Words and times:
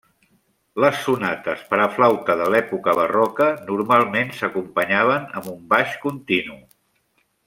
Les 0.83 0.95
sonates 1.07 1.61
per 1.73 1.79
a 1.83 1.85
flauta 1.97 2.37
de 2.39 2.47
l'època 2.55 2.95
barroca 3.01 3.49
normalment 3.69 4.33
s'acompanyaven 4.39 5.29
amb 5.43 5.51
un 5.57 5.61
baix 5.75 5.93
continu. 6.07 6.57